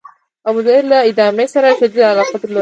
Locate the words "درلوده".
2.41-2.59